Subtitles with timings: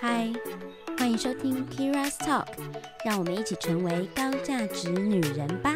[0.00, 0.28] 嗨，
[0.96, 2.46] 欢迎收听 Kira's Talk，
[3.04, 5.74] 让我们一起成为高价值女人吧。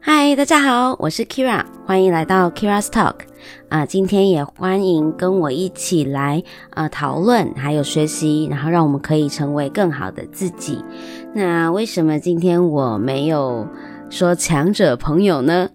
[0.00, 3.14] 嗨，大家好，我是 Kira，欢迎来到 Kira's Talk
[3.68, 10.84] 啊、今天也欢迎跟我一起来啊、讨论，还有学习，然后让我们可以成为更好的自己。
[11.34, 13.66] 那为什么今天我没有
[14.10, 15.70] 说强者朋友呢？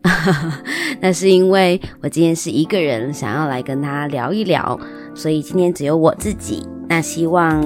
[1.00, 4.80] 那是因为我今天是一个人，想要来跟他聊一聊，
[5.16, 6.68] 所以今天只有我自己。
[6.90, 7.64] 那希望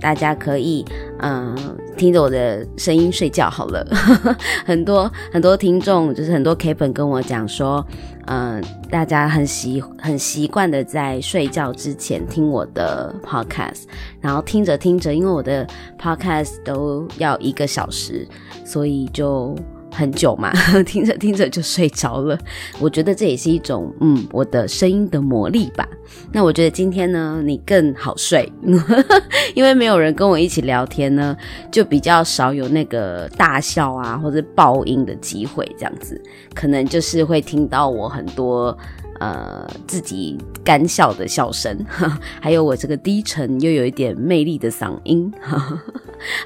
[0.00, 0.84] 大家可以，
[1.20, 1.56] 嗯、
[1.96, 3.86] 听着我的声音睡觉好了。
[4.66, 7.86] 很多很多听众，就是很多 K 本跟我讲说，
[8.26, 8.60] 嗯、
[8.90, 13.84] 大家很习很习惯的在睡觉之前听我的 Podcast，
[14.20, 15.64] 然后听着听着，因为我的
[15.96, 18.26] Podcast 都要一个小时，
[18.64, 19.56] 所以就。
[19.94, 20.52] 很久嘛，
[20.84, 22.38] 听着听着就睡着了。
[22.80, 25.88] 我觉得这也是一种，嗯，我的声音的魔力吧。
[26.32, 28.52] 那我觉得今天呢，你更好睡，
[29.54, 31.36] 因为没有人跟我一起聊天呢，
[31.70, 36.20] 就比较少有那个大笑啊或者爆音的机会，这样子，
[36.54, 38.76] 可能就是会听到我很多。
[39.20, 41.86] 呃，自己干笑的笑声，
[42.42, 45.32] 还有我这个低沉又有一点魅力的嗓音。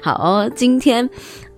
[0.03, 1.09] 好哦，今天，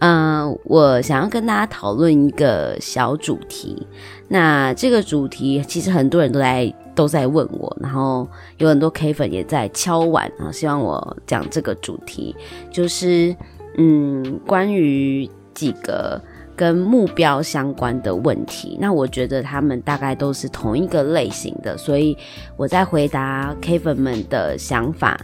[0.02, 3.88] 嗯、我想要跟大家讨论一个小主题。
[4.28, 8.28] 那这个主题其实很多人都在都在问我，然后
[8.58, 12.36] 有很多 K 粉也在敲碗啊，希望我讲这个主题，
[12.72, 13.36] 就是
[13.78, 16.22] 嗯，关于几个。
[16.54, 22.16] 跟目标相关的问题，那我觉得他们大概都是同一个类型的，所以
[22.56, 25.20] 我在回答 K 粉们的想法，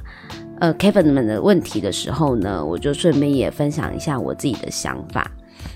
[0.60, 5.30] 呃，Kevin 们的问题的时候呢，我就顺便也分享一下我自己的想法。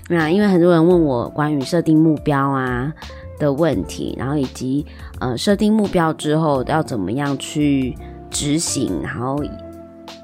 [0.08, 2.92] 那因为很多人问我关于设定目标啊
[3.38, 4.84] 的问题，然后以及
[5.20, 7.96] 呃设定目标之后要怎么样去
[8.30, 9.42] 执行，然后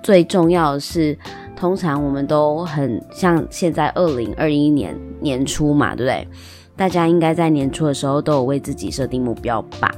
[0.03, 1.17] 最重要的是。
[1.57, 6.29] 通常我们都很像现在二零二一年年初嘛，对不对？
[6.77, 9.93] 大家应该在年初的时候都有为自己设定目标吧？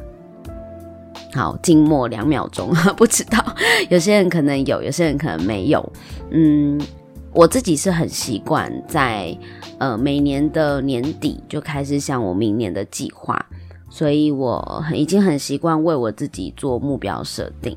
[1.33, 3.45] 好，静默两秒钟， 不知道
[3.89, 5.93] 有些人可能有，有些人可能没有。
[6.31, 6.81] 嗯，
[7.33, 9.37] 我自己是很习惯在
[9.79, 13.45] 呃每年的年底就开始想我明年的计划，
[13.89, 17.77] 所以我已经很习惯为我自己做目标设定。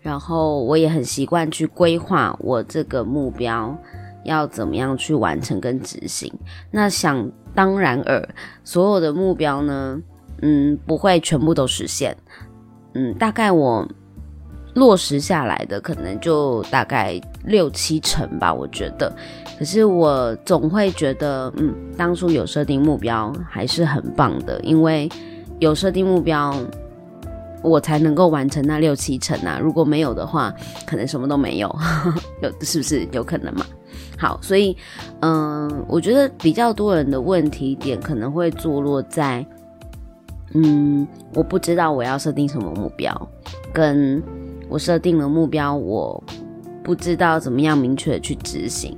[0.00, 3.76] 然后我也很习惯去规划我这个目标
[4.24, 6.32] 要怎么样去完成跟执行。
[6.70, 8.28] 那想当然尔，
[8.64, 10.00] 所有的目标呢，
[10.40, 12.16] 嗯，不会全部都实现。
[12.94, 13.86] 嗯，大概我
[14.74, 19.12] 落实下来的可能就大概六七成吧，我觉得。
[19.58, 25.08] 可是我总会觉得，嗯，当初有设定目标还是很棒的，因为
[25.58, 26.54] 有设定目标。
[27.62, 29.60] 我才能够完成那六七成啊！
[29.62, 30.50] 如果没有的话，
[30.86, 31.68] 可能什么都没有，
[32.40, 33.66] 有是不是有可能嘛？
[34.16, 34.74] 好，所以
[35.20, 39.44] 嗯，我觉得比较多人的问题点可能会坐落在，
[40.54, 43.28] 嗯，我不知道我要设定什么目标，
[43.72, 44.22] 跟
[44.68, 46.22] 我设定了目标，我
[46.82, 48.96] 不知道怎么样明确的去执行，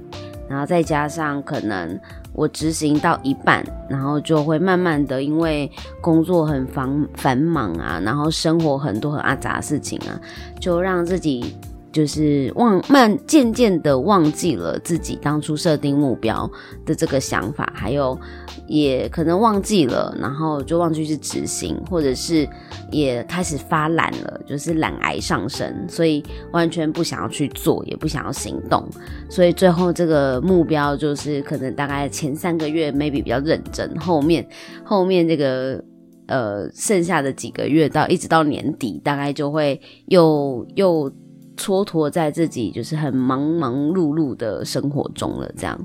[0.49, 1.99] 然后再加上可能。
[2.35, 5.71] 我执行到一半，然后就会慢慢的，因为
[6.01, 10.19] 工作很繁繁忙啊，然后生活很多很阿杂的事情啊，
[10.59, 11.55] 就让自己。
[11.93, 16.51] 就是忘慢，渐渐的忘记了自己当初设定目标
[16.87, 18.19] 的这个想法，还有
[18.67, 22.49] 也可能忘记了，然后就忘记去执行，或者是
[22.91, 28.83] 也开始发懒了，就是懒癌上升，所以完全不想要去做，也不想要行动，
[29.29, 34.49] 所以最后这个目标就是可能大概前三个月 maybe 比较认真，后面
[34.83, 35.85] 后面这个
[36.27, 41.13] 呃剩下的几个月到一直到年底，大概就会又又。
[41.57, 45.79] 蹉跎在自己就是很忙忙碌碌的生活中了，这样，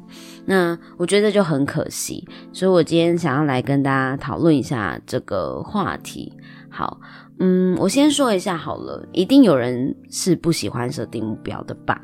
[0.46, 6.32] 那我觉得就很可惜，所以我今天想要来跟大家讨论一下这个话题。
[6.70, 7.00] 好，
[7.40, 12.02] 嗯，我先说一下好了，一定有人是不喜欢设定目标的吧？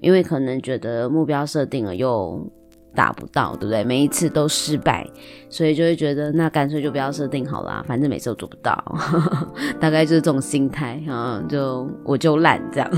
[0.00, 2.50] 因为可能觉得目标设定了又。
[2.94, 3.84] 达不到，对不对？
[3.84, 5.08] 每一次都失败，
[5.48, 8.82] 所以就会觉得那干脆就不要设定好了，反正每次都做不到，
[9.80, 12.90] 大概就是这种心态啊，就我就烂这样。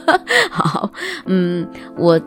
[0.50, 0.90] 好，
[1.26, 1.66] 嗯，
[1.96, 2.20] 我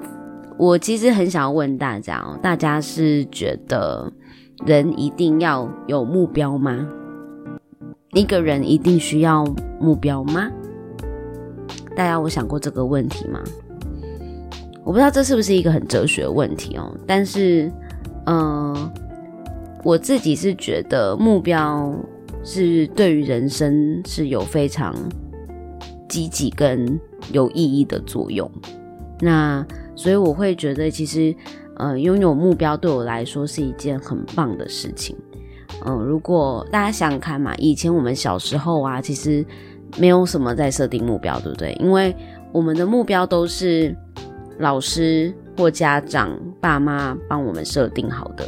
[0.58, 4.12] 我其实很想要问大家哦，大家是觉得
[4.66, 6.88] 人一定要有目标吗？
[8.14, 9.44] 一个人一定需要
[9.80, 10.50] 目标吗？
[11.96, 13.42] 大家有想过这个问题吗？
[14.86, 17.72] 我不知道这是不是一个很哲学的问题哦，但是，
[18.28, 18.92] 嗯、
[19.84, 21.92] 我自己是觉得目标
[22.44, 24.96] 是对于人生是有非常
[26.08, 27.00] 积极跟
[27.32, 28.50] 有意义的作用。
[29.20, 29.66] 那
[29.96, 31.36] 所以我会觉得，其实
[31.78, 35.18] 呃，拥有目标对我来说是一件很棒的事情。
[35.84, 39.44] 嗯、如果大家想想看嘛，以前我们小时候啊，其实
[39.98, 41.74] 没有什么在设定目标，对不对？
[41.80, 42.16] 因为
[42.52, 43.96] 我们的目标都是
[44.58, 48.46] 老师或家长、爸妈帮我们设定好的。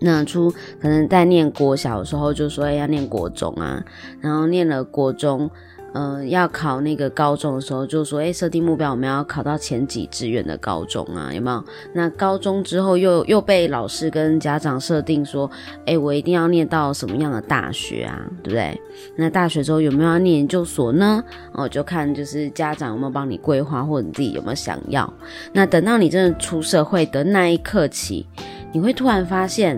[0.00, 0.48] 那初
[0.80, 3.84] 可能在念国小的时候就说，要念国中啊，
[4.20, 5.50] 然后念了国中，
[5.94, 11.64] 嗯、要考那个高中的时候就说，欸，设定目标我们要考到前几志愿的高中啊，有没有？
[11.92, 15.50] 那高中之后又又被老师跟家长设定说，
[15.86, 18.80] 欸，我一定要念到什么样的大学啊，对不对？
[19.16, 21.22] 那大学之后有没有要念研究所呢？
[21.52, 25.12] 哦，就看就是家长有没有帮你规划，或者你自己有没有想要。
[25.52, 28.26] 那等到你真的出社会的那一刻起。
[28.70, 29.74] 你会突然发现，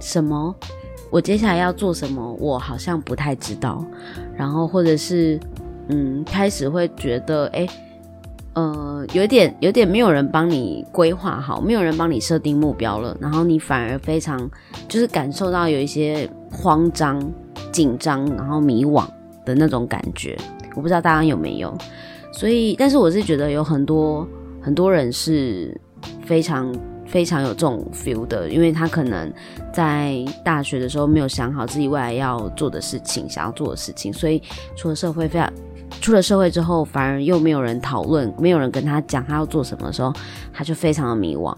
[0.00, 0.52] 什么？
[1.10, 2.32] 我接下来要做什么？
[2.38, 3.84] 我好像不太知道。
[4.36, 5.38] 然后，或者是，
[5.88, 7.66] 嗯，开始会觉得，哎，
[8.54, 13.16] 呃，有点，有点没有人帮你规划好，没有人帮你设定目标了。
[13.20, 14.48] 然后你反而非常，
[14.88, 17.20] 就是感受到有一些慌张、
[17.72, 19.04] 紧张，然后迷惘
[19.44, 20.38] 的那种感觉。
[20.76, 21.76] 我不知道大家有没有。
[22.32, 24.24] 所以，但是我是觉得有很多
[24.62, 25.76] 很多人是
[26.24, 26.72] 非常。
[27.10, 29.30] 非常有这种 feel 的，因为他可能
[29.72, 34.40] 在大学的时候没有想好自己未来要做的事情，想要做的事情，所以
[34.76, 35.52] 出了社会，非常
[36.00, 40.12] 出了社会之后，反而又没有人讨论，没有人跟他讲他要做什么的时候，
[40.52, 41.54] 他就非常的迷惘，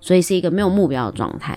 [0.00, 1.56] 所以是一个没有目标的状态。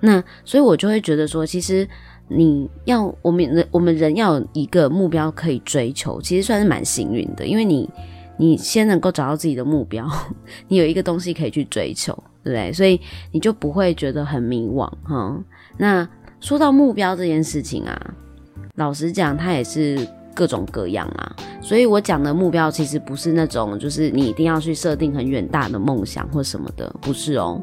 [0.00, 1.88] 那所以我就会觉得说，其实
[2.28, 7.88] 你要我们人我们人要有一个目标可以追求，其实算是蛮幸运的，因为你
[8.36, 10.06] 你先能够找到自己的目标，
[10.68, 12.16] 你有一个东西可以去追求。
[12.50, 12.72] 对？
[12.72, 13.00] 所以
[13.30, 15.38] 你就不会觉得很迷惘哈。
[15.76, 16.08] 那
[16.40, 18.14] 说到目标这件事情啊，
[18.74, 19.96] 老实讲，它也是
[20.34, 21.36] 各种各样啊。
[21.60, 27.62] 所以我讲的目标其实不是那种，就是你一定要去设定很远大的梦想或什么的，不是哦。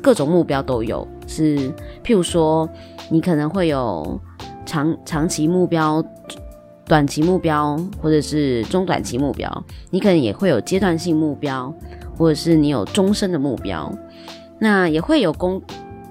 [0.00, 1.56] 各种目标都有，是
[2.04, 2.68] 譬如说，
[3.10, 4.20] 你可能会有
[4.64, 6.04] 长长期目标、
[6.86, 9.64] 短期目标，或者是中短期目标。
[9.90, 11.74] 你可能也会有阶段性目标。
[12.16, 13.92] 或者是你有终身的目标，
[14.58, 15.60] 那也会有工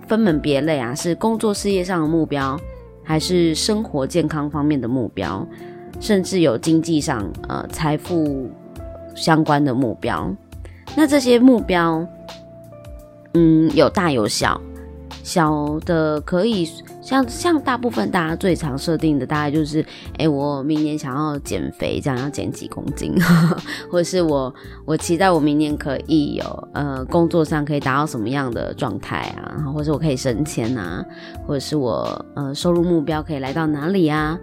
[0.08, 2.60] 分门别类啊，是工作事业上的目标，
[3.04, 5.48] 还是生活健康方面的目标，
[6.00, 8.50] 甚至有经济上呃财富
[9.16, 10.34] 相关的目标。
[10.96, 12.06] 那这些目标，
[13.34, 14.60] 嗯，有大有小，
[15.22, 16.68] 小的可以。
[17.02, 19.86] 像像大部分大家最常设定的，大概就是，
[20.18, 23.14] 哎、我明年想要减肥，这样要减几公斤，
[23.92, 24.56] 或者是我
[24.86, 31.04] 我期待我明年可以有呃工作上可以达到什么样的状态啊，然后或者是我可以升迁啊，
[31.46, 34.40] 或者是我呃收入目标可以来到哪里啊，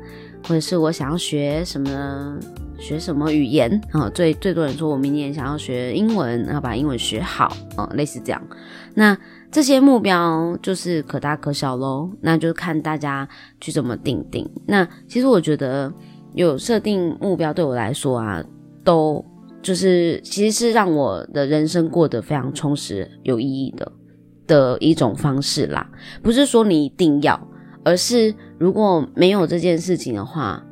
[0.46, 2.36] 或者是我想要学什么
[2.78, 8.42] 学什么语言啊，最最多人说我明年想要学英文，然后把英文学好，哦，类似这样，
[8.92, 9.16] 那。
[9.50, 13.28] 这些目标就是可大可小喽，那就看大家
[13.60, 14.48] 去怎么定定。
[14.64, 15.92] 那其实我觉得
[16.34, 18.40] 有设定目标对我来说啊，
[18.84, 19.24] 都
[19.60, 23.92] 就是其实是让我的人生过得非常充实、有意义的
[24.46, 25.90] 的一种方式啦。
[26.22, 27.48] 不是说你一定要，
[27.82, 30.64] 而是如果没有这件事情的话，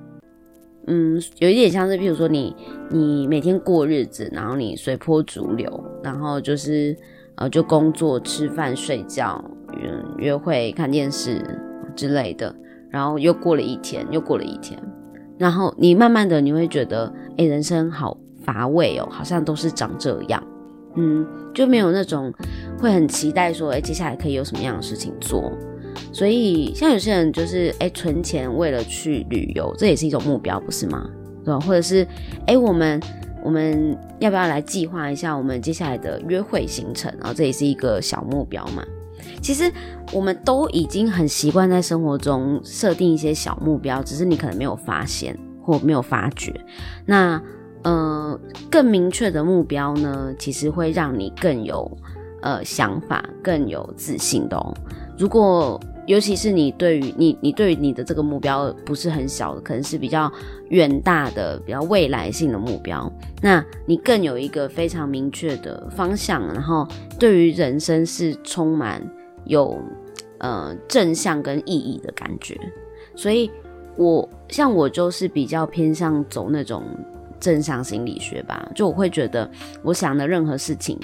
[0.86, 2.54] 嗯，有一点像是，譬如说你
[2.90, 6.96] 你每天过日子，然后你随波逐流，然后就是。
[7.38, 9.42] 呃，就工作、吃饭、睡觉、
[9.80, 11.40] 约约会、看电视
[11.94, 12.52] 之类的，
[12.90, 14.76] 然后又过了一天，又过了一天，
[15.38, 20.42] 然后你慢慢的你会觉得，哎，人生好乏味哦，好像都是长这样，
[20.96, 22.32] 嗯，就没有那种
[22.76, 25.52] 会很期待说，哎，接下来可以有什么样的事情做。
[26.12, 31.08] 所以像有些人就是，哎，存钱为了去旅游，这也是一种目标，不是吗？
[31.44, 31.54] 对？
[31.60, 32.04] 或者是，
[32.46, 33.00] 哎，我们。
[33.42, 37.12] 我们要不要来计划一下我们接下来的约会行程？
[37.18, 38.84] 然后这也是一个小目标嘛。
[39.42, 39.70] 其实
[40.12, 46.52] 我们都已经很习惯在生活中设定一些小目标，只是你可能没有发现或没有发觉。
[47.04, 47.40] 那
[47.82, 51.90] 呃，更明确的目标呢，其实会让你更有
[52.42, 54.74] 呃想法，更有自信的哦。
[55.16, 60.32] 如果尤其是你对于你，你对于你的这个目标不是很小的，可能是比较
[60.70, 63.12] 远大的、比较未来性的目标。
[63.42, 66.88] 那你更有一个非常明确的方向，然后
[67.18, 69.06] 对于人生是充满
[69.44, 69.78] 有
[70.38, 72.58] 呃正向跟意义的感觉。
[73.14, 73.50] 所以
[73.94, 76.84] 我像我就是比较偏向走那种
[77.38, 79.48] 正向心理学吧，就我会觉得
[79.82, 80.98] 我想的任何事情。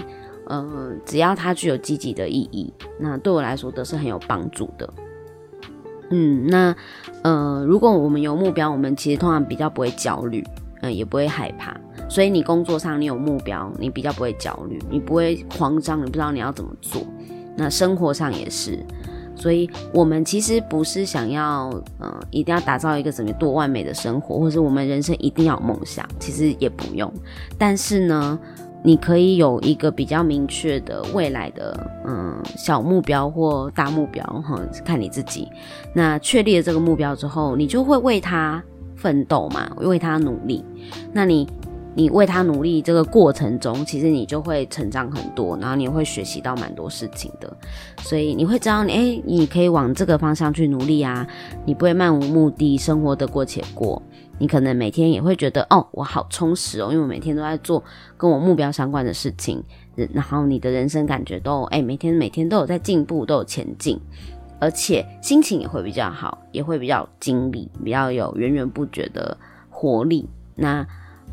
[0.49, 4.89] 嗯，只要它具有积极的意义，那对我来说都是很有帮助的。
[6.11, 6.77] 嗯，那
[7.23, 10.45] 呃，如果我们有目标，我们其实通常比较不会焦虑，
[10.83, 11.75] 嗯、也不会害怕。
[12.09, 17.03] 所以你工作上你有目标，你比较不会焦虑，你不会慌张，你不知道你要怎么做。
[17.57, 18.79] 那生活上也是，
[19.35, 27.11] 所以我们其实不是想要，呃，一定要打造一个怎么多完美的生活，或是我们人生一定要有梦想，其实也不用。
[27.57, 28.39] 但是呢，
[28.85, 31.75] 你可以有一个比较明确的未来的，
[32.07, 35.49] 嗯，小目标或大目标，哈，看你自己。
[35.95, 38.63] 那确立了这个目标之后，你就会为他
[38.95, 40.63] 奋斗嘛，为他努力。
[41.13, 41.49] 那你。
[41.97, 47.57] 你为他努力这个过程中，其实你就会成长很多，然后你会学习到蛮多事情的，
[47.99, 51.25] 所以你会知道你，哎，你可以往这个方向去努力啊，
[51.65, 54.03] 你不会漫无目的生活得过且过，
[54.39, 57.83] 你可能每天也会觉得，哦，我好充实哦，因为我每天都在做
[58.17, 59.63] 跟我目标相关的事情，
[60.13, 64.01] 然后你的人生感觉都，哎，每天每天都有在进步，都有前进，
[64.61, 69.37] 而且心情也会比较好，也会比较有精力，比较有源源不绝的
[69.71, 70.87] 活力，那。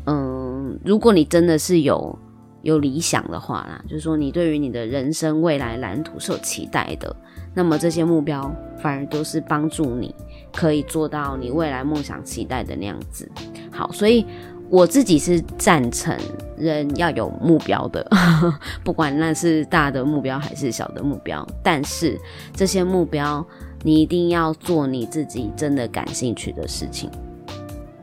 [0.04, 2.18] 嗯，如果你真的是有
[2.62, 7.14] 有理想的话啦，就是说你对于你的人生未来蓝图是有期待的，
[7.54, 10.12] 那么这些目标反而都是帮助你
[10.54, 13.30] 可以做到你未来梦想期待的那样子。
[13.70, 14.24] 好，所以
[14.68, 16.16] 我自己是赞成
[16.56, 18.06] 人要有目标的，
[18.84, 22.18] 不管那是大的目标还是小的目标，但是
[22.54, 23.44] 这些目标
[23.82, 27.10] 你一定要做你自己真的感兴趣的事情。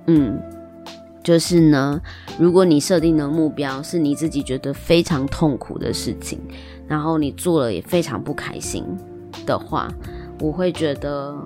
[0.08, 0.40] 嗯。
[1.22, 2.02] 就是呢，
[2.40, 6.40] 如果你设定的目标是你自己觉得非常痛苦的事情，
[6.88, 8.84] 然后你做了也非常不开心
[9.46, 9.90] 的话，
[10.40, 11.38] 我会觉得，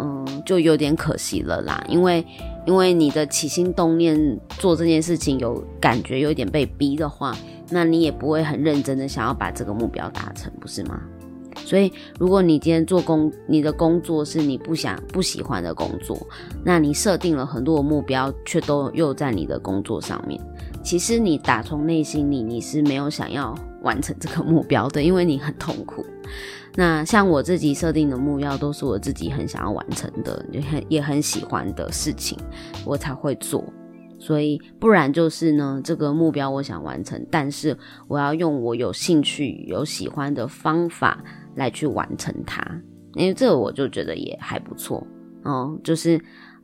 [0.00, 1.84] 嗯，就有点可惜了啦。
[1.88, 2.24] 因为，
[2.66, 7.36] 因为你的起心动念做这件事情有感觉有点被逼的话，
[7.68, 11.00] 那你也不会很认真的想要把这个目标达成，不是吗？
[11.66, 16.16] 所以，如果你今天做工，你的工作是你不想、不喜欢的工作，
[16.64, 20.40] 那你设定了很多的目标，却都又在你的工作上面。
[20.82, 26.04] 其实你打从内心里，你是没有想要完成这个目标的，因为你很痛苦。
[26.74, 32.38] 那像我自己设定的目标，都是我自己很想要完成的，也很也很喜欢的事情，
[32.84, 33.64] 我才会做。
[34.18, 41.22] 所以，不然就是呢，这个目标我想完成，但是我要用我有兴趣、有喜欢的方法。
[41.56, 42.64] 来去完成它，
[43.14, 45.04] 因为这个我就觉得也还不错
[45.42, 46.18] 哦，就是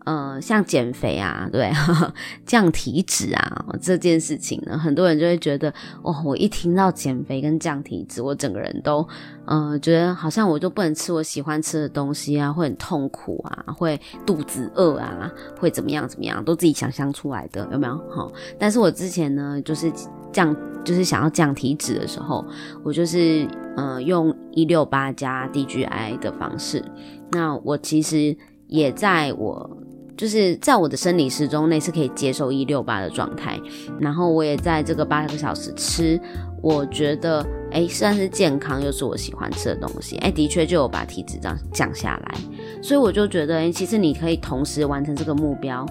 [0.07, 2.15] 呃，像减肥啊，对，呵呵，
[2.47, 5.69] 降体脂啊这件事情呢，很多人就会觉得，
[6.03, 9.07] 哦，我一听到减肥跟降体脂，我整个人都
[9.47, 17.95] 呃觉得好像我就不能吃我喜欢吃的东西啊，会很痛苦啊，会肚子饿啊，会怎么样怎么样，都自己想象出来的，有没有？
[18.09, 19.93] 好，但是我之前呢，就是。
[20.33, 22.45] 降就是想要降体脂的时候，
[22.85, 26.85] 我就是呃用一六八加 DGI 的方式。
[27.31, 28.37] 那我其实
[28.67, 29.79] 也在我
[30.17, 33.61] 就是在我的生理时钟内是可以接受一六八的状态。
[34.01, 36.21] 然后我也在这个八个小时吃，
[36.63, 42.35] 我觉得哎算是健康又是我喜欢吃的东西，哎的确就有把体脂这样降下来。
[42.83, 45.87] 所以我就觉得哎其实你可以同时完成这个目标。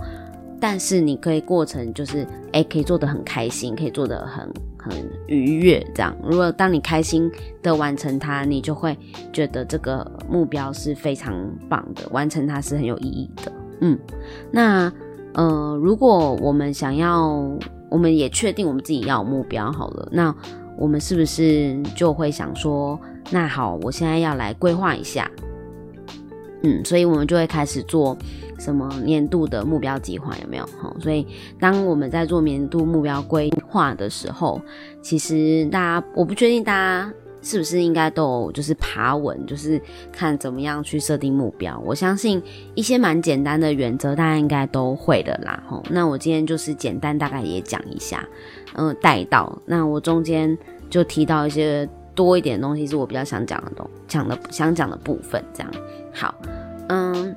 [0.58, 4.94] 但是你可以过程就是，哎、可以做得很开心，可以做得很很
[5.28, 6.16] 愉悦，这样。
[6.24, 7.30] 如果当你开心
[7.62, 8.98] 的完成它，你就会
[9.34, 11.36] 觉得这个目标是非常
[11.70, 13.52] 棒的，完成它是很有意义的。
[13.82, 13.98] 嗯，
[14.52, 14.92] 那
[15.34, 17.42] 呃，如果我们想要，
[17.90, 20.34] 我们也确定我们自己要有目标好了，那
[20.78, 23.00] 我们是不是就会想说，
[23.32, 25.30] 那好，我现在要来规划一下。
[26.64, 28.18] 嗯，所以我们就会开始做
[28.58, 30.66] 什么年度的目标计划，有没有？
[30.82, 31.28] 好，所以
[31.60, 34.60] 当我们在做年度目标规划的时候，
[35.02, 37.14] 其实大家，我不确定大家
[37.46, 39.80] 是不是应该都有就是爬文，就是
[40.12, 41.80] 看怎么样去设定目标。
[41.86, 42.42] 我相信
[42.74, 45.64] 一些蛮简单的原则，大家应该都会的啦。
[45.70, 48.28] 齁，那我今天就是简单大概也讲一下，
[48.74, 49.56] 嗯、带到。
[49.64, 50.58] 那我中间
[50.90, 55.72] 就提到一些多一点东西，是我比较想讲的东讲的想讲的部分，这样。
[56.12, 56.34] 好，
[56.90, 57.36] 嗯，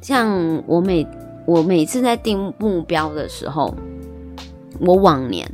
[0.00, 1.06] 像我每
[1.46, 3.76] 我每次在定目标的时候，
[4.80, 5.46] 我往年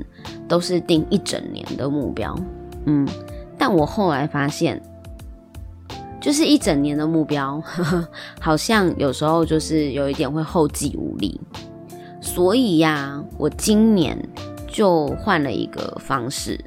[0.46, 2.36] 都是定一整年的目标，
[2.84, 3.08] 嗯，
[3.60, 4.80] 但我后来发现，
[6.18, 8.08] 就是一整年的目标，呵呵，
[8.40, 11.38] 好像有时候就是有一点会后继无力，
[12.22, 14.18] 所以呀，我今年
[14.66, 16.58] 就换了一个方式，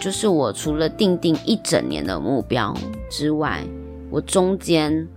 [0.00, 2.74] 就是我除了定定一整年的目标
[3.08, 3.62] 之外。
[4.10, 5.08] 我中间，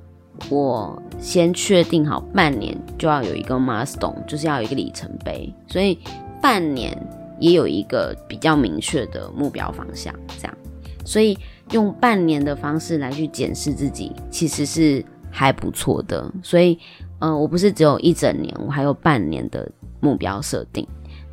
[0.49, 5.99] 我先确定好半年就要有一个 milestone，就是要有一个里程碑，所以
[6.41, 6.95] 半年
[7.39, 10.57] 也有一个比较明确的目标方向，这样，
[11.07, 11.37] 所以
[11.71, 16.29] 用半年的方式来去检视自己，其实是还不错的。
[16.43, 16.77] 所以，
[17.19, 19.71] 嗯、呃，我不是只有一整年，我还有半年的
[20.01, 20.85] 目标设定。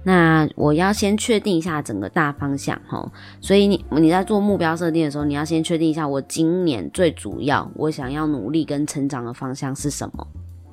[0.05, 10.27] 那我要先确定一下整个大方向哈，所以你你在做目标设定的时候，你要先确定一下我今年最主要我想要努力跟成长的方向是什么。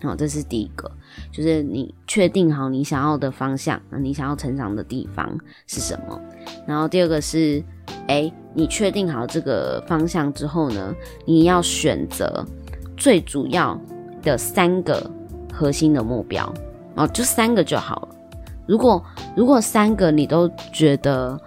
[0.03, 0.91] 好，这是第一个，
[1.31, 6.19] 就是你确定好你想要的方向，你想要成长的地方是什么？
[6.67, 7.63] 然后第二个是，
[8.11, 10.93] 诶，你确定好这个方向之后呢，
[11.25, 12.45] 你要选择
[12.97, 13.79] 最主要
[14.21, 15.09] 的三个
[15.53, 16.53] 核心的目标，
[16.95, 18.09] 哦，就三个就好了。
[18.67, 19.01] 如果
[19.33, 21.39] 如果三个你都觉得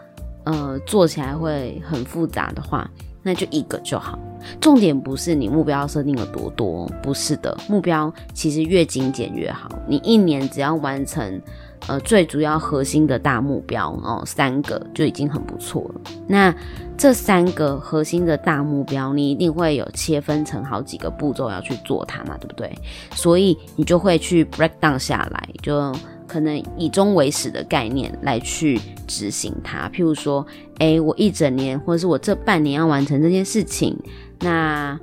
[0.45, 2.91] 呃做起来会很复杂的话，
[3.23, 4.19] 那就一个就好。
[4.59, 9.69] 重点不是你目标设定有多多，不是的，目标其实越精简越好。
[9.87, 11.41] 你一年只要完成
[11.89, 16.01] 呃最主要核心的大目标哦，三个就已经很不错了。
[16.27, 16.55] 那
[16.97, 22.73] 这三个核心的大目标，你一定会有切分成好几个步骤要去做它嘛，对不对？
[23.15, 25.93] 所以你就会去 break down 下来，就。
[26.27, 30.45] 可能以终为始的概念来去执行它，譬如说，
[30.79, 33.97] 诶，我一整年或者是我这半年要完成这件事情，
[34.41, 34.99] 那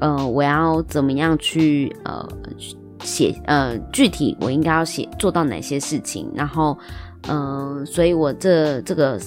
[0.00, 2.28] 呃，我要怎么样去呃
[3.02, 6.76] 写呃具体我应该要写做到哪些事情，然后
[7.28, 9.20] 嗯、呃，所以我这这个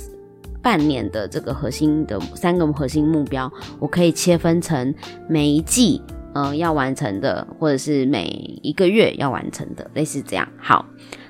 [0.62, 4.94] 半年的这个核心的三个核心目标，我可以切分成
[5.28, 6.02] 每一季
[6.34, 8.28] 呃要完成的，或者是每
[8.62, 10.48] 一个月要完成的，类似这样。
[10.58, 10.86] 好。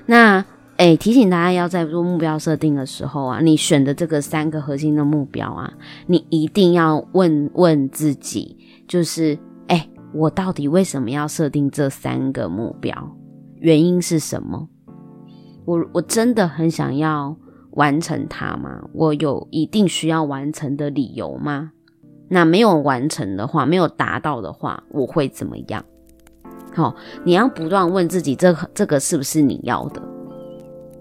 [0.06, 0.44] 那，
[0.76, 5.72] 诶、提醒大家要在做目标设定的时候啊，你选的这个三个核心的目标啊，
[6.06, 9.38] 你一定要问问自己，就是，
[10.14, 13.16] 我到底为什么要设定这三个目标？
[13.56, 14.68] 原因是什么？
[15.64, 17.36] 我我真的很想要
[17.72, 18.82] 完成它吗？
[18.92, 21.72] 我有一定需要完成的理由吗？
[22.28, 25.84] 那没有完成的话，没有达到的话，我会怎么样？
[26.74, 30.02] 好、你要不断问自己这，这这个是不是你要的？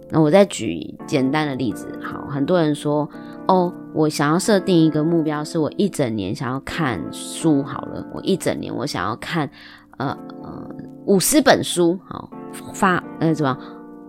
[0.09, 1.87] 那我再举简单的例子。
[2.01, 3.09] 好，很多人说，
[3.47, 7.61] 哦，我想要设定一个目标，是我一整年想要看书。
[7.63, 9.49] 好了，我一整年我想要看，
[9.97, 10.67] 呃呃，
[11.05, 11.99] 五十本书。
[12.05, 12.29] 好，
[12.73, 13.57] 发呃怎么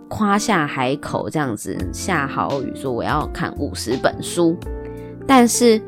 [0.09, 4.57] 夸下海口这样子下好语说我要看五十本书，
[5.27, 5.81] 但是。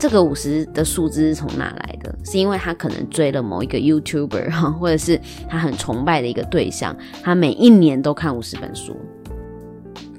[0.00, 2.16] 这个五十的数字是从哪来的？
[2.24, 8.96] 是因为他可能追了某一个 YouTuber 哈，或者是他很崇拜的一个对象，他每一年都看五十本书，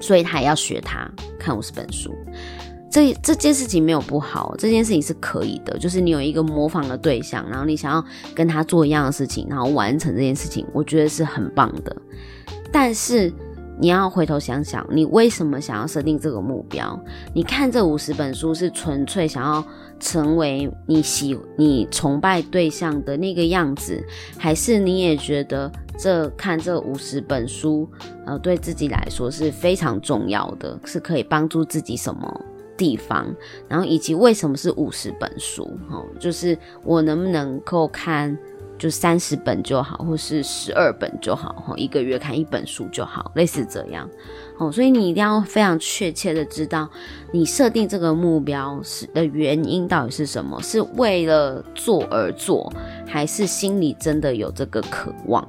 [0.02, 1.10] 所以他也要学他
[1.40, 2.14] 看五十本书。
[2.90, 11.96] 这这件事情没有不好，这件事情是可以的，就是你有一个模仿的对象，然后你想要跟他做一样的事情，然后完成这件事情，我觉得是很棒的。
[12.72, 13.32] 但是。
[13.82, 17.02] 你要回头想想，你为什么想要设定这个目标？
[17.34, 19.66] 你看这五十本书是纯粹想要
[20.02, 24.06] 成为你喜、你崇拜对象的那个样子，
[24.38, 27.90] 还是你也觉得这看这五十本书，
[28.26, 32.42] 呃，对自己来说是非常重要的，是可以帮助自己什么
[32.80, 33.28] 地方？
[33.68, 35.70] 然后以及为什么是五十本书？
[35.92, 38.36] 哦，就是我能不能够看？
[38.80, 44.10] 就三十本就好，或是十二本就好，一个月看一本书就好，类似这样。
[44.58, 46.90] 哦，所以你一定要非常确切的知道，
[47.34, 50.58] 你设定这个目标是的原因到底是什么？
[50.62, 52.72] 是为了做而做，
[53.06, 55.46] 还是心里真的有这个渴望？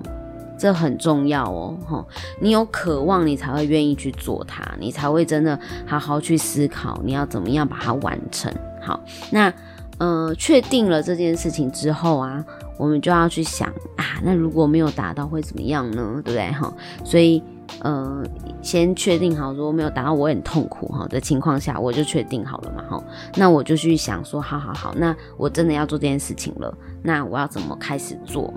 [0.61, 1.77] 这很重要哦。
[1.87, 2.07] 哈，
[2.39, 8.53] 你有渴望，你才会愿意去做它，你才会真的好好去思考你要怎么样把它完成。
[8.83, 9.53] 好，那
[9.99, 12.45] 呃，确定了这件事情之后啊。
[12.79, 16.13] 我们就要去想啊，那如果没有达到会怎么样呢？
[16.25, 16.51] 对不对？
[16.53, 16.73] 哈，
[17.05, 17.43] 所以
[17.81, 18.25] 呃，
[18.63, 23.05] 先确定好如果没有达到我很痛苦哈的情况下，我就确定好了嘛，哈，
[23.37, 28.51] 那我就去想说，好好好，那我真的要做这件事情了，那我要怎么开始做？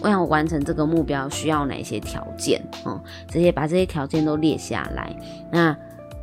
[0.00, 2.62] 我要完成这个目标需要哪些条件？
[2.86, 5.14] 嗯，这些把这些条件都列下来，
[5.50, 5.76] 那。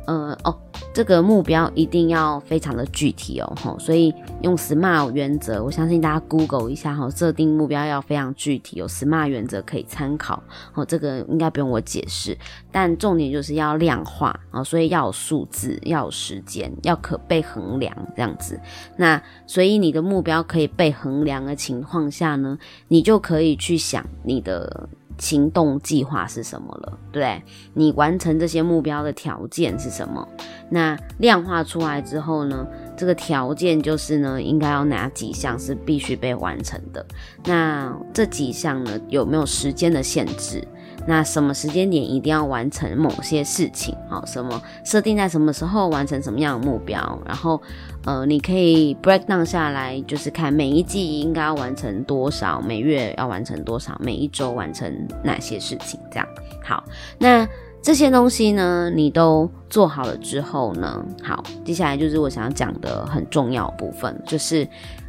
[0.06, 0.58] 呃哦，
[0.92, 10.42] 这个目标一定要非常的具体哦，吼，所以用 SMART 原则，我相信大家 Google 一下哈，设定目标要非常具体，有 SMART 原则可以参考，
[10.74, 12.36] 哦，这个应该不用我解释，
[12.72, 18.60] 但重点就是要量化啊，所以要有数字，要有时间，要可被衡量这样子。
[18.96, 24.88] 那所以你的目标可以被衡量的情况下呢，你就可以去想你的。
[25.20, 26.98] 行动计划是什么了？
[27.12, 27.40] 对，
[27.74, 30.26] 你完成这些目标的条件是什么？
[30.70, 32.66] 那量化出来之后呢？
[32.96, 37.04] 这个条件就是呢，应该要哪几项是必须被完成的？
[37.44, 40.66] 那这几项呢，有没有时间的限制？
[41.06, 47.60] 那什么时间点一定要完成某些事情，好，什么设定在什么时候完成什么样的目标，然后
[48.04, 56.26] 呃，你可以 break down 下来，就是看每一季应该要完成多少，每月要完成多少，每一周完成哪些事情，这样。
[56.62, 56.82] 好，
[57.18, 57.46] 那
[57.82, 64.66] 这些东西呢，你都做好了之后呢，好，接下来就是我想要讲的很重要部分，就是。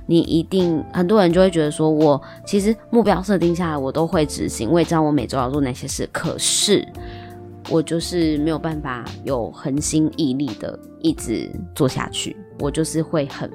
[0.08, 6.86] 你一定很多人就会觉得说，我其实目标设定下来，我都会执行，我也知道我每周要做哪些事，可是
[7.69, 13.52] 我就是没有办法有恒心毅力的一直做下去，我就是会很，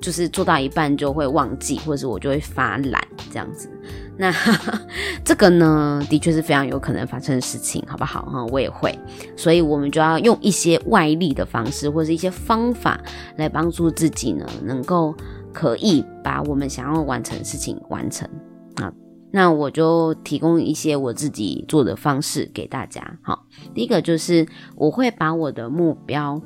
[0.00, 3.70] 就是做到一半就会忘记，或者是我就会发懒这样子。
[4.18, 4.30] 那
[5.24, 8.44] 这个呢，的确是非常有可能发生的事情，好不好哈？
[8.46, 8.98] 我也会，
[9.36, 13.00] 所以我们就要用一些外力的方式，或者是一些方法
[13.36, 15.14] 来帮助自己呢，能够。
[15.52, 18.28] 可以把我们想要完成的事情完成
[18.74, 18.92] 啊，
[19.30, 23.18] 那我就提供一些我自己做的方式给大家。
[23.22, 26.38] 好，第一个就是我会把我的目标，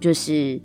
[0.00, 0.60] 就是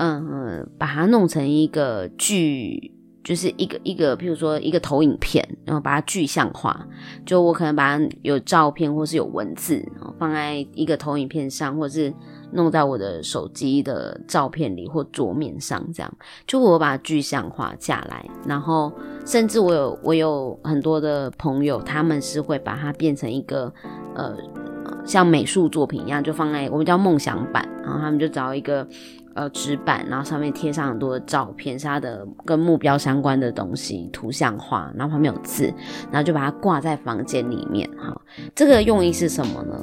[0.00, 6.86] 嗯，把它弄成一个具，就是一个一个，譬如说一个投影片，然后把它具象化。
[7.26, 9.86] 就我可能把它有照片或是有文字，
[10.18, 12.12] 放在一个投影片上，或是。
[12.52, 16.12] 弄在我的手机的照片里或桌面上，这样
[16.48, 18.92] 就我把它具象化下来，然后
[19.24, 23.72] 甚至我有我有很多的朋友，他们是会把它变成一个
[24.16, 24.36] 呃
[25.06, 28.84] 像美术作品一样，就放在我们叫梦想版，然后他们就找一个
[29.34, 35.72] 呃纸板，然后上面贴上很多的照片，是他的跟目标相关的东西图像化，然后旁边有字，
[36.10, 37.88] 然后就把它挂在房间里面。
[37.98, 38.20] 哈，
[38.54, 39.76] 这个用意是什么呢？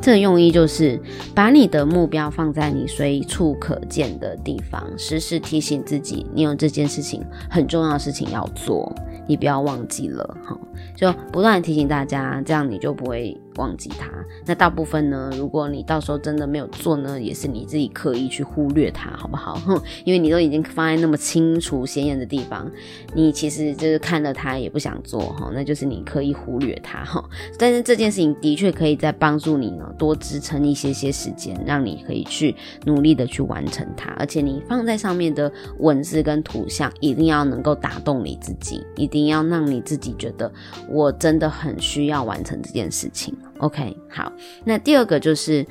[0.00, 1.00] 这个用意就是
[1.34, 8.94] 把你的目标放在你随处可见的地方，时时提醒自己，你有这件事情很重要的事情要做，
[9.26, 10.54] 你不要忘记了哈。
[10.94, 14.08] 就不断提醒大家，这样你就不会忘记它。
[14.46, 19.54] 那大部分呢，如果你到时候真的没有做呢，也是你自己刻意去忽略它，好不好？
[19.56, 22.70] 哼， 因为你都已经放在那么清楚显眼的地方，
[23.14, 27.24] 你其实就是看了它也不想做哈，那就是你刻意忽略它哈。
[27.58, 34.10] 但是这件事情的确可以再帮助你呢，多支撑一些些时间，让你可以去努力的去完成它。
[34.12, 40.50] 而且你放在上面的文字跟图像，一定要能够打动你自己，一定要让你自己觉得
[40.88, 43.34] 我真的很需要完成这件事情。
[43.64, 44.30] OK，好，
[44.62, 45.66] 那第二个就是，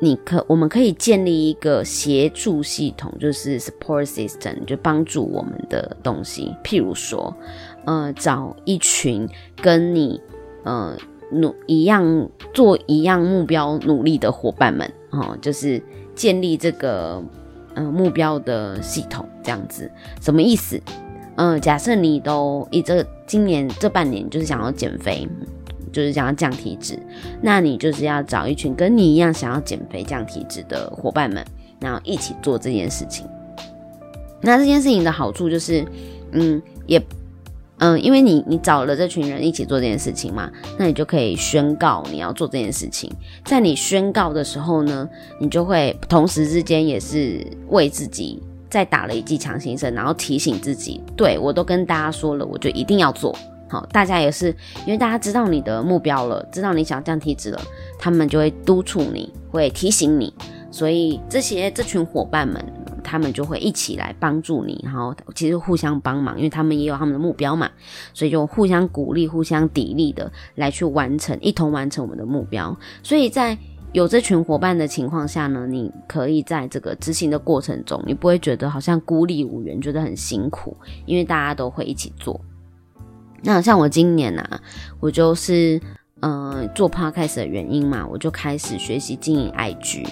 [0.00, 6.54] 你可我们可以建立一个协助系统，就是 support system，就帮助我们的东西。
[6.64, 7.36] 譬如说，
[7.84, 9.28] 呃，找一群
[9.60, 10.18] 跟你
[10.64, 10.96] 呃
[11.30, 15.82] 努一样做一样目标努力的伙伴们，哦，就是
[16.14, 17.22] 建立这个
[17.74, 19.90] 呃目标的系统，这样子
[20.22, 20.80] 什么意思？
[21.36, 25.28] 嗯、假设你都以这今年这半年就是想要减肥。
[25.96, 26.98] 就是想要降体脂，
[27.40, 31.42] 那你就是要找一群跟你一样想要减肥降体脂的伙伴们，
[31.80, 33.26] 然后一起做这件事情。
[34.42, 35.82] 那这件事情的好处就是，
[36.32, 37.02] 嗯，也，
[37.78, 43.10] 嗯，因为你你找了这群人一起做这件事情嘛，那你就可以宣告你要做这件事情。
[43.46, 45.08] 在你宣告的时候呢，
[45.40, 53.34] 你就会同时之间也是为自己再打了一剂强心针，然后提醒自己，对，我都跟大家说了，我就一定要做。
[53.68, 54.54] 好，大家也是，
[54.86, 57.60] 因为大家知道你的目标了，知道你想降体脂了，
[57.98, 60.32] 他们就会督促你，会提醒你，
[60.70, 62.64] 所以这些这群伙伴们，
[63.02, 67.68] 他们就会一起来帮助你，然后其实互相帮忙，因为他们也有他们的目标嘛，
[68.14, 72.76] 所以就互相鼓励、互相砥砺的来去完成，一同完成我们的目标。
[73.02, 73.58] 所以在
[73.92, 82.40] 有这群伙伴的情况下呢，你可以在这个执行的过程中，你不会觉得好像孤立无援，觉得很辛苦，因为大家都会一起做。
[83.46, 84.60] 那像我今年啊，
[84.98, 85.80] 我就是
[86.20, 90.06] 呃做 podcast 的原因嘛，我就开始学习经营 IG，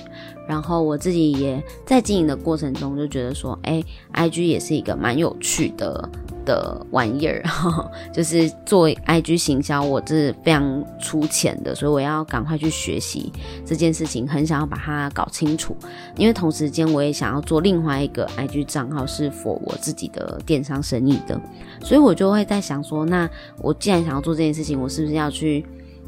[0.49, 6.09] 然后我自己也在经营的过程中就觉得说，哎，IG 也是一个蛮有趣的。
[6.47, 7.43] 的玩意儿，
[8.12, 13.33] 就是做 IG 行销，我这是非常粗浅的，所以我要赶快去学习
[13.64, 15.75] 这件事情，很想要把它搞清楚。
[16.19, 21.40] 因为同时间我也想要做另外一个 IG 账号，是否我自己的电商生意的，
[21.83, 23.27] 所以我就会在想说，那
[23.62, 25.64] 我既然想要做这件事情，我是不是要去？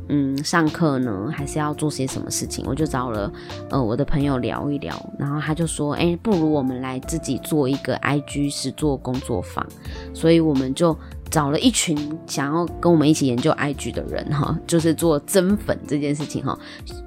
[0.08, 2.64] 嗯，上课呢，还是要做些什么事情？
[2.66, 3.32] 我就找了
[3.70, 9.66] 呃我的朋友聊一聊，然后他就说，哎、不如我们来自己做一个 IG 实做工作坊，
[10.14, 10.96] 所以我们就
[11.30, 16.56] 找了一群想要跟我们一起研究 IG 的人哈，就是做增粉这件事情哈，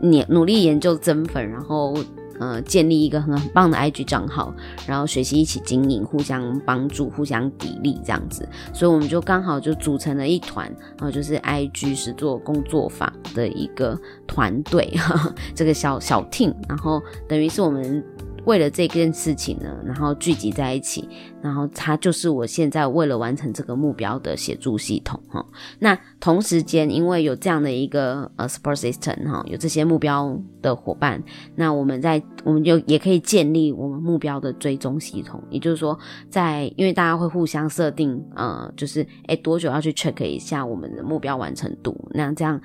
[0.01, 1.97] 你努力研究增粉，然后
[2.39, 4.53] 呃建立一个很很棒的 IG 账号，
[4.87, 8.47] 然后学习一起经营，互相帮助，互相砥砺这样子。
[8.73, 14.91] 所以我们就刚好就组成了一团，然后就是 IG 是做工作坊的一个团队，
[15.53, 18.03] 这个小小 team，然后等于是我们。
[18.45, 21.07] 为了这件事情呢，然后聚集在一起，
[21.41, 25.45] 然后它就是我现在为了完成这个目标的协助系统哈。
[25.79, 31.21] 那同时间，因为有这样的一个呃 support system 哈，有这些目标的伙伴，
[31.55, 35.43] 那我们在我们就也可以建立我们目标的追踪系统。
[35.49, 35.97] 也就是说，
[36.29, 42.59] 在因为大家会互相设定呃，就是诶多久要去 check 一下我们的目标完成度，那这样。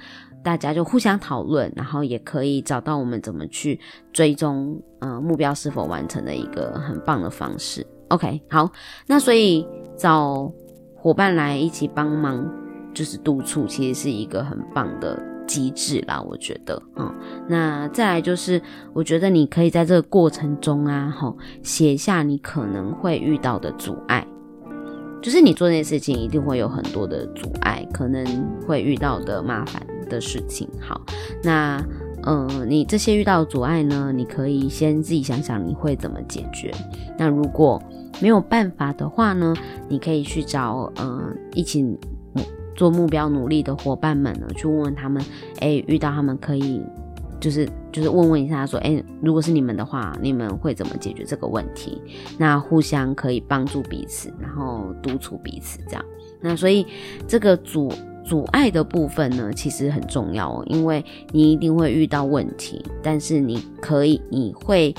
[0.44, 3.80] 大家就互相讨论，然后也可以找到我们怎么去
[4.12, 7.84] 追踪，呃，目标是否完成的一个很棒的方式。
[8.08, 8.70] OK，好，
[9.06, 10.52] 那所以找
[10.94, 12.46] 伙伴来一起帮忙，
[12.92, 17.12] 就是督促，其实是一个很棒的机制啦，我觉得，嗯，
[17.48, 18.60] 那再来就是，
[18.92, 24.26] 我觉得你可以在这个过程中啊，吼，写下你可能会遇到的阻碍，
[25.24, 28.24] 就是你做这件事情一定会有很多的阻碍，可能
[28.64, 29.82] 会遇到的麻烦。
[30.06, 31.00] 的事情，好，
[31.42, 31.82] 那
[32.24, 36.70] 呃，你这些遇到阻碍呢，你可以先自己想想你会怎么解决。
[37.18, 37.82] 那如果
[38.20, 39.54] 没有办法的话呢，
[39.88, 41.98] 你可以去找呃一起
[42.76, 45.24] 做目标努力的伙伴们呢，去问问他们，
[45.60, 46.82] 哎，遇到他们可以
[47.44, 52.00] 就是就是问问一下，说，哎，如果是你们的话，你们会怎么解决这个问题？
[52.38, 56.02] 那互相可以帮助彼此，然后督促彼此，这样。
[56.40, 56.86] 那所以
[57.28, 57.92] 这个阻。
[58.26, 64.94] 阻碍的部分呢，其实很重要哦，因为你一定会遇到问题，但是你可以，你会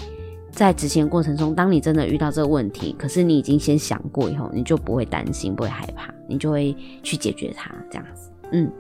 [0.52, 8.30] 在执行过程中，当你真的遇到这个问题，可是你已经先想过以后，你就不会担心，不会害怕，你就会去解决它，这样子。
[8.52, 8.72] 嗯，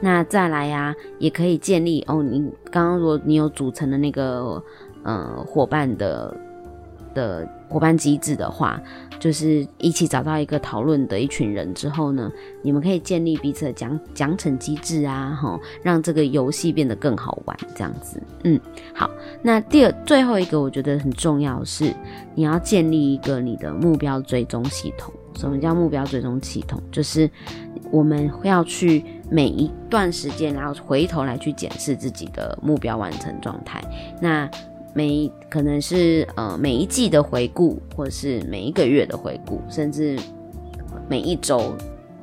[0.00, 4.62] 那再来呀、也可以建立哦，你刚刚如果你有组成的那个
[5.02, 6.36] 呃伙伴的。
[7.14, 8.82] 的伙伴机制的话，
[9.20, 12.28] 就是一起找到一个讨论的一群人之后呢，
[12.60, 18.20] 你们可以建立彼此的奖奖惩机制啊，齁，让这个游戏变得更好玩，这样子。
[18.42, 18.58] 嗯，
[18.92, 19.08] 好，
[19.42, 21.94] 那第二最后一个我觉得很重要是，
[22.34, 25.14] 你要建立一个你的目标追踪系统。
[25.36, 26.82] 什么叫目标追踪系统？
[26.90, 27.30] 就是
[27.90, 33.82] 我们要去每一段时间，然后回头来去检视自己的目标完成状态。
[34.20, 34.48] 那
[34.92, 40.18] 每可能是呃每一季的回顾，或是每一个月的回顾，甚至
[41.08, 41.76] 每一周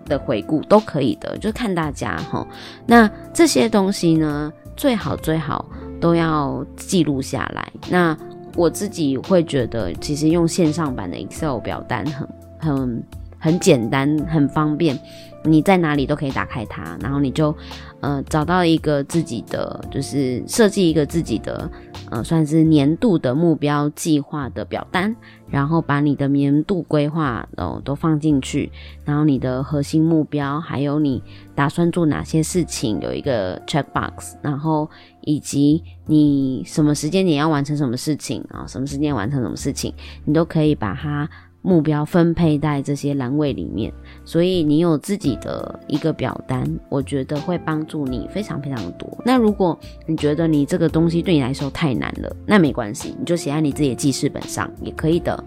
[0.06, 2.48] 的回顾都可以的，就看大家哈。
[2.86, 5.66] 那这些东西呢，最好最好
[6.00, 7.72] 都要记录下来。
[7.90, 8.18] 那
[8.56, 12.28] 我自己会觉得，其实用线上版的 Excel 表单很
[12.60, 13.04] 很
[13.42, 14.98] 很简单，很方便。
[15.44, 17.56] 你在哪里都可以打开它，然后你就
[18.00, 21.68] 呃找到一个自己的，就是设计一个自己的
[22.12, 25.16] 呃算是年度的目标计划的表单，
[25.50, 28.72] 然后把你的年度规划哦都放进去，
[29.04, 31.24] 然后你的核心目标，还有你
[31.56, 34.88] 打算做哪些事情，有一个 checkbox，然后
[35.22, 39.92] 以及你什么时间点要完成什么事情啊，什么时间完成什么事情，
[40.24, 41.28] 你都可以把它。
[41.64, 43.94] 目标分配在这些栏位里面，
[44.26, 49.08] 所以你有自己的一个表单，我觉得会帮助你非常非常多。
[49.24, 55.44] 那如果你觉得你这个东西对你来说太难了，那没关系，你就写在你自己的记事本上也可以的。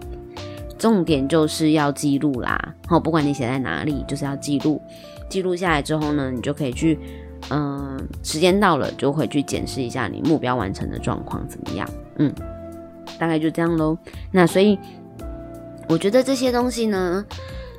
[0.77, 4.81] 重点就是要记录啦，好，不管你写在哪里，就是要记录。
[5.27, 6.97] 记录下来之后呢，你就可以去，
[7.49, 11.89] 嗯、时间到了就会去检视一下你目标完成的状况怎么样。
[12.19, 12.33] 嗯，
[13.19, 13.97] 大概就这样喽。
[14.31, 14.79] 那所以。
[15.87, 17.25] 我觉得这些东西呢，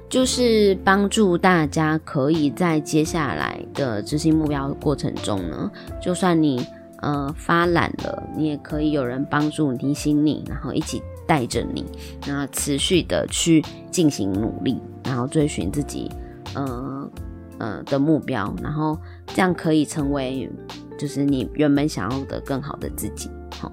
[0.08, 6.64] 就是帮助大家可以在接下来的执行目标过程中呢，就算你
[7.02, 11.84] 呃发懒了，你也可以有人帮助提醒你，然后一起带着你，
[12.26, 16.10] 然后持续的去进行努力，然后追寻自己
[16.54, 17.10] 呃
[17.58, 20.48] 呃的目标，然后这样可以成为
[20.96, 23.28] 就是你原本想要的更好的自己。
[23.58, 23.72] 好，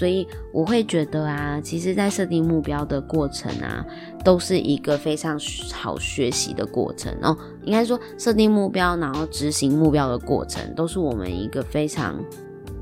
[0.00, 3.84] 所以我会觉得啊，其实，在设定目标的过程啊，
[4.24, 5.38] 都是一个非常
[5.74, 7.36] 好学习的过程哦。
[7.64, 12.18] 应该说，设定目标，然后执行目标的过程，都是我们一个非常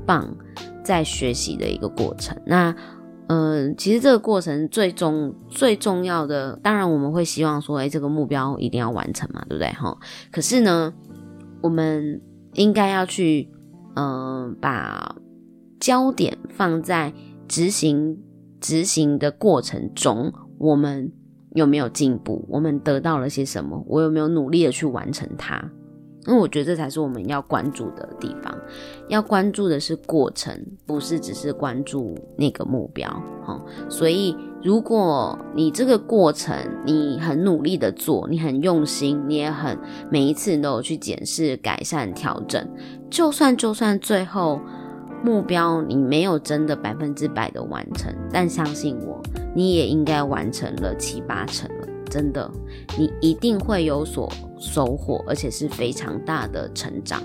[0.05, 0.33] 棒
[0.81, 2.37] 在学习的一个过程。
[2.45, 2.73] 那，
[3.27, 9.69] 嗯、呃，其实这个过程最终最重要的，当然我们会希望说，哎，这个目标一定要完成嘛，对不对？
[9.73, 9.97] 哈，
[10.31, 10.93] 可是呢，
[11.61, 12.21] 我们
[12.53, 13.49] 应该要去，
[13.97, 15.17] 嗯、把。
[15.79, 17.13] 焦点放在
[17.47, 18.17] 执行
[18.59, 21.11] 执行的过程中，我们
[21.53, 22.45] 有没有进步？
[22.49, 23.83] 我们得到了些什么？
[23.87, 25.71] 我有没有努力的去完成它？
[26.27, 28.55] 因为我觉得这才是我们要关注的地方，
[29.07, 30.53] 要关注的是过程，
[30.85, 33.09] 不是只是关注那个目标。
[33.43, 39.75] 哈，所以如果你这个过程你很努力的做，你很用心，你也很
[40.11, 42.67] 每一次都有去检视、改善、调整，
[43.09, 44.61] 就算就算最后
[45.23, 49.21] 目标你没有真的百分之百的完成，但相信我，
[49.53, 51.87] 你也应该完成了七八成了。
[52.09, 52.49] 真的，
[52.97, 57.21] 你一定会有所收获，而且是非常大的成长。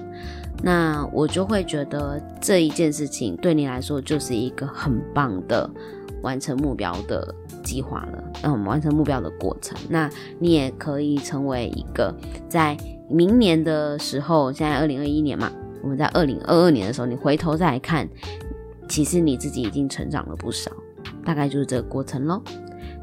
[0.62, 5.68] 那我就会觉得这一件事情对你来说就是一个很棒的
[6.22, 8.24] 完成目标的计划了。
[8.42, 12.14] 嗯，完成目标的过程，那你也可以成为一个
[12.46, 12.76] 在
[13.08, 15.50] 明年的时候，现在二零二一年嘛，
[15.84, 18.08] 我们在二零二二年的时候，你回头再来看，
[18.88, 20.72] 其实你自己已经成长了不少，
[21.22, 22.40] 大概就是这个过程喽。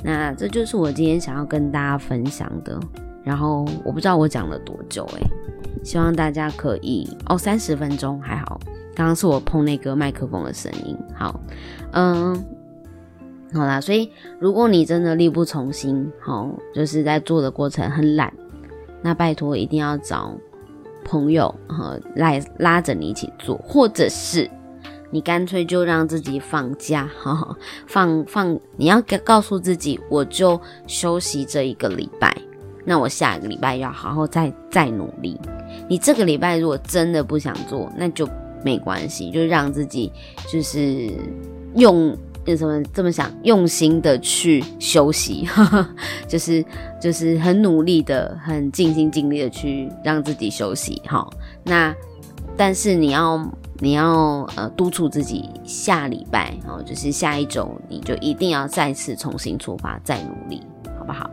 [0.03, 2.79] 那这就是我今天想要跟大家分享的，
[3.23, 5.21] 然后我不知道我讲了多久诶、
[5.83, 8.59] 希望大家可以哦，三十分钟还好，
[8.95, 11.39] 刚刚是我碰那个麦克风的声音，好，
[11.91, 12.33] 嗯，
[13.53, 18.33] 好啦，所以如果你真的力不从心，好，就是在做的过程很懒，
[19.03, 20.35] 那拜托一定要找
[21.03, 24.49] 朋友哈来拉着你一起做，或者是。
[25.13, 32.33] 你干脆就让自己放假，哈哈， 放放，你要告诉自己，我就休息这一个礼拜，
[32.85, 35.37] 那我下一个礼拜要好好再再努力。
[35.89, 38.25] 你这个礼拜如果真的不想做，那就
[38.63, 40.09] 没关系，就让自己
[40.49, 41.11] 就是
[41.75, 42.17] 用
[42.55, 45.89] 什么这么想，用心的去休息，哈哈，
[46.27, 46.63] 就是
[47.01, 51.27] 就是很努力的，很尽心尽力的去让自己休息，哈。
[51.63, 51.95] 那
[52.55, 53.45] 但是你要。
[53.83, 60.61] 你要呃督促自己下礼拜哦，就是下一周你就一定要再次重新出发，再努力，
[60.99, 61.27] 好不好？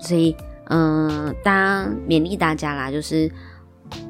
[0.00, 0.34] 所以
[0.70, 3.30] 嗯、呃，大家勉励大家啦，就是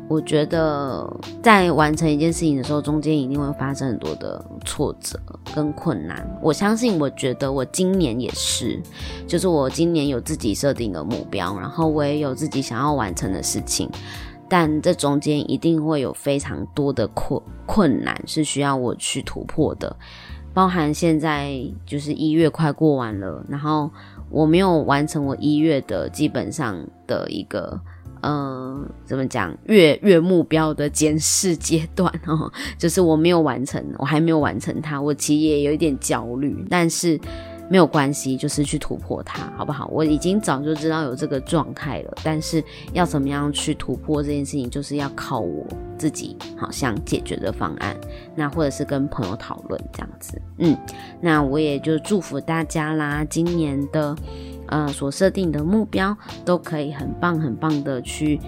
[0.07, 1.11] 我觉得
[1.43, 5.19] 在完成一件事情的时候，中间一定会发生很多的挫折
[5.55, 6.27] 跟困难。
[6.43, 8.79] 我相信，我觉得我今年也是，
[9.27, 13.89] 就是我今年有自己设定的目标，然后我也有自己想要完成的事情。
[14.47, 19.97] 但这中间一定会有非常多的困困难是需要我去突破的，
[20.53, 23.91] 包含现在就是一月快过完了，然后
[24.29, 27.81] 我没有完成我一月的基本上的一个
[28.25, 37.21] 呃怎么讲月月目标的检视阶段哦， 就是我没有完成，我还没有完成它，我其实也有一点焦虑，但是。
[37.71, 39.89] 没有关系，就是去突破它，好不好？
[39.91, 47.97] 我已经早就知道有这个状态了，但是要怎么样去突破这件事情，就是要靠我自己，好像解决的方案，
[48.37, 50.77] 那或者是跟朋友讨论这样子，嗯，
[51.23, 54.15] 那我也就祝福大家啦，今年的
[54.67, 58.41] 呃所设定的目标都可以很棒很棒的去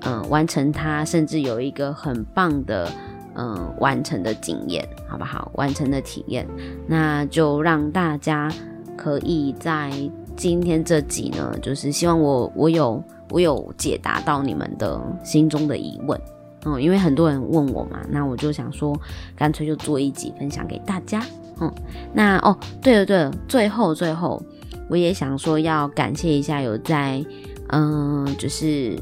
[0.00, 2.90] 呃完成它，甚至有一个很棒的。
[3.38, 5.50] 呃，完成的经验好不好？
[5.56, 6.46] 完成的体验，
[6.86, 8.50] 那就让大家
[8.96, 9.92] 可以在
[10.34, 16.18] 今天这集呢，就是希望我我有我有解答到你们的心中的疑问。
[16.64, 18.98] 嗯，因为很多人问我嘛，那我就想说，
[19.36, 21.22] 干脆就做一集分享给大家。
[21.60, 21.70] 嗯，
[22.14, 24.42] 那哦，对了对了，最后最后，
[24.88, 27.24] 我也想说要感谢一下有在
[27.68, 28.96] 嗯，就是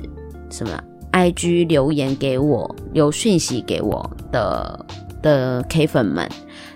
[0.51, 0.83] 什么。
[1.13, 4.85] IG 留言给我，留讯息给我的
[5.23, 6.29] 的 K 粉们，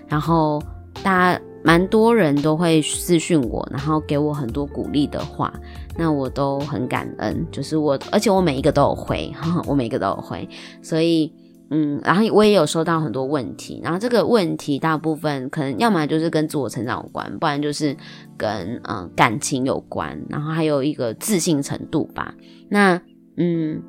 [0.06, 0.62] 然后
[1.02, 5.52] 大家蛮多人都会私讯我，然后给我很多鼓励的话，
[5.96, 7.44] 那我都很感恩。
[7.50, 10.48] 就是我，而且我每一个都有回，呵呵，我每一个都有回，
[10.80, 11.32] 所以
[11.70, 17.96] 嗯，然后我也有收到很多问题，然后这个问题大部分可能要么就是跟自我成长有关，不然就是
[18.36, 22.34] 跟嗯感情有关，然后还有一个自信程度吧。
[22.68, 23.00] 那
[23.36, 23.82] 嗯。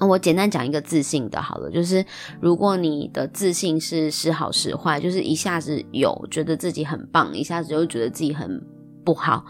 [0.00, 2.04] 我简单讲一个自信的，好了，就是
[2.40, 8.62] 如果你的自信是时好时坏，就是一下子有觉得自己很棒，一下子又觉得自己很
[9.02, 9.44] 不好，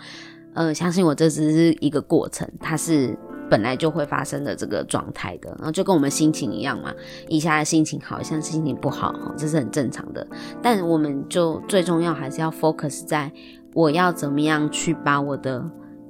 [0.55, 3.15] 呃，相信我，这只是一个过程，它是
[3.51, 6.93] 本来就会发生的这个状态的，然后就跟我们心情一样嘛，
[7.29, 10.27] 一下的心情好，一下心情不好，这是很正常的。
[10.63, 13.31] 但我们就最重要还是要 focus 在
[13.75, 15.65] 我要怎么样去把我的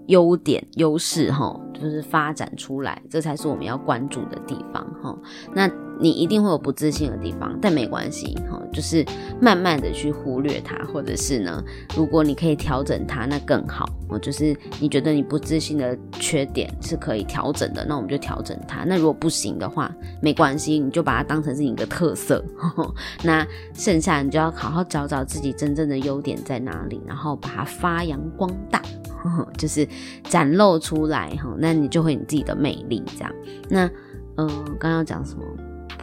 [0.07, 1.59] 优点、优势，哈。
[1.81, 5.17] 就是发展出来，这才是我们要关注的地方哈。
[5.55, 9.05] 那你一定会有不自信的地方，但没关系哈，就是
[9.41, 11.63] 慢慢的去忽略它，或者是呢，
[11.97, 13.89] 如果你可以调整它，那更好。
[14.11, 18.85] 哦就是你觉得你不自信的缺点是可以调整的，那我们就调整它。
[18.85, 22.43] 那如果不行的话，没关系，你就把它当成是你的特色。
[23.23, 28.81] 那剩下你就要好好找找自己真正的优点在哪里，然后把它发扬光大。
[29.59, 29.87] 就是
[30.25, 33.35] 展露出来哈，那你就会你自己的魅力这样。
[33.69, 33.91] 那
[34.37, 35.43] 嗯，刚刚讲什么？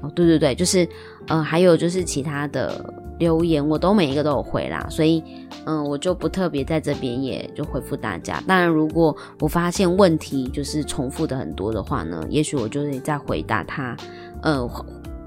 [0.02, 0.88] 哦，对对对，就是
[1.28, 5.24] 呃，还有就是其他的留言，我都每一个都有回啦，所以
[5.66, 8.42] 嗯，我就不特别在这边也就回复大家。
[8.46, 13.96] 当然，如果我发现问题就是重复的很多的话呢，也许我就会再回答他，
[14.42, 14.70] 呃，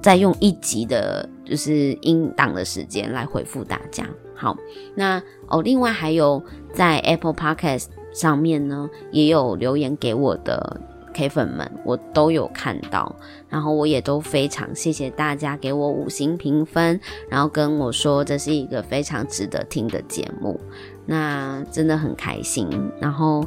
[0.01, 4.07] 再用一集的就是音档的时间来回复大家。
[4.35, 4.57] 好，
[4.95, 6.41] 那哦，另外还有
[6.73, 10.81] 在 Apple Podcast 上面呢，也有留言给我的
[11.19, 13.15] 黑粉们，我都有看到，
[13.49, 20.59] 然后我也都非常谢谢大家给我五星评分，然后跟我说这是一个非常值得听的节目，
[21.05, 22.69] 那真的很开心，
[23.01, 23.45] 然后。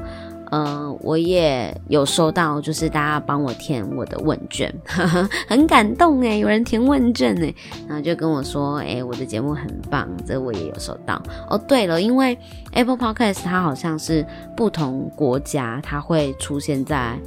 [0.52, 4.70] 呃，我也有收到，就是大家帮我填我的问卷，
[5.48, 7.56] 很感动诶，有人填问卷诶，
[7.88, 11.24] 然后就跟我说，诶，我的节目很棒，这我也有收到。
[11.50, 12.38] 哦，对了，因为
[12.74, 17.18] Apple Podcast 它好像是不同国家，它会出现在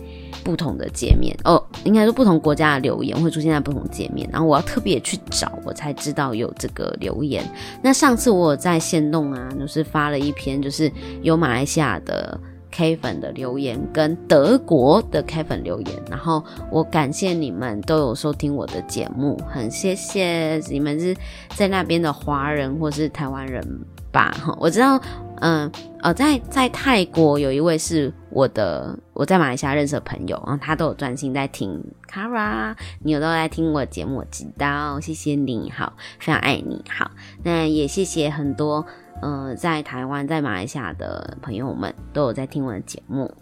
[0.43, 7.45] 不同的界面哦，应该说不同国家的留言会出现在不同界面，然后我要特别去找，我才知道有这个留言。
[7.83, 10.91] 那上次我有在线弄啊，就是发了一篇，就是
[11.23, 12.39] 有马来西亚的。
[12.77, 21.17] K 粉的留言跟德国的 K 粉留言，然后我感谢你们都有收听我的节目，很谢谢你们是
[21.55, 23.65] 在那边的华人或是台湾人
[24.11, 24.35] 吧。
[24.45, 25.01] 哈，我知道，
[25.41, 25.71] 嗯
[26.03, 37.13] 呃，在在泰国有一位是我的我在马来西亚认识的朋友，然后他都有专心在听 Kara，你有都在听我的节目，我知道，谢谢你好，非常爱你好，
[37.45, 38.85] 那也谢谢很多。
[39.23, 43.33] 呃，在台湾、在马来西亚的朋友们都有在听我的节目。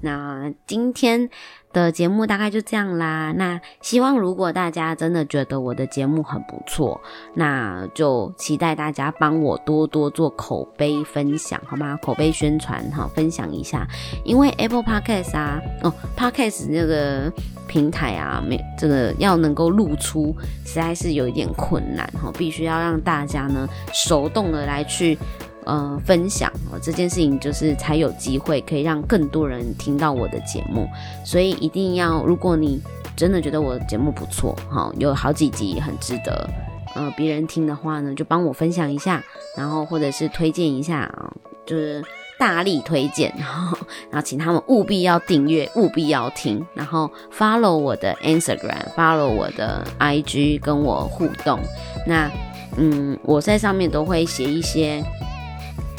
[0.00, 1.28] 那今天
[1.72, 3.32] 的节目大概就这样啦。
[3.36, 7.00] 那希望如果大家真的觉得我的节目很不错，
[7.34, 11.96] 那就期待大家帮我多多做口碑分享，好吗？
[12.02, 13.86] 口碑宣传哈，分享一下。
[14.24, 17.32] 因为 Apple Podcast 啊，哦，Podcast 那个
[17.68, 20.34] 平台啊，没这个要能够露出，
[20.64, 25.16] 实在是有一点困难哈，必须要让大家呢手动的来去。
[25.64, 30.88] 呃，分享哦，这件事情就是才有机会可以让更多人听到我的节目，
[31.24, 32.80] 所以一定要，如果你
[33.16, 36.48] 真的觉得我的节目不错，哈，有好几集很值得，
[36.96, 39.22] 呃，别人听的话呢，就帮我分享一下，
[39.56, 41.32] 然后或者是推荐一下啊，
[41.64, 42.02] 就是
[42.38, 43.78] 大力推荐，然后，
[44.10, 51.60] 然后请他们务必要订阅，务必要听，然后 follow 我的 Instagram，follow 我的 IG，跟我互动。
[52.04, 52.28] 那，
[52.76, 55.00] 嗯，我在上面都会写一些。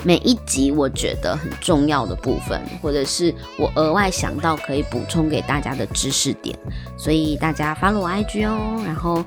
[0.03, 6.57] 每一集我觉得很重要的部分，或者是我额外想到可以补充给大家的知识点，
[6.97, 9.23] 所以大家 follow 我 IG 哦，然后。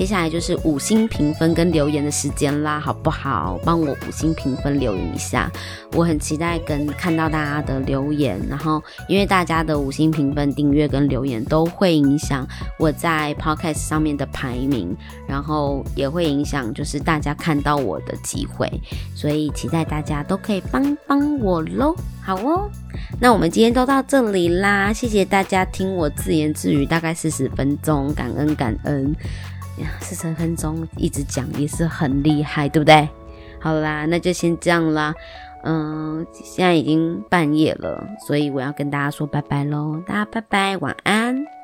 [0.00, 3.60] 接下来就是五星评分跟留言的时间啦，好不好？
[3.62, 5.52] 帮我五星评分留言一下，
[5.92, 8.40] 我很期待跟看到大家的留言。
[8.48, 12.48] 然后，因为大家的五星评分、订阅跟留言都会影响
[12.78, 14.96] 我在 Podcast 上面的排名，
[15.28, 18.66] 然后也会影响就是大家看到我的机会，
[19.14, 21.94] 所以期待大家都可以帮帮我喽。
[22.22, 22.70] 好哦，
[23.20, 29.14] 那我们今天都到这里啦，谢谢大家听我自言自语大概四十分钟，感恩感恩。
[30.00, 33.08] 四十分钟一直讲也是很厉害，对不对？
[33.60, 35.14] 好啦，那就先这样啦。
[35.62, 40.02] 嗯，现在已经半夜了，所以我要跟大家说拜拜喽。
[40.06, 41.59] 大家拜拜，晚安。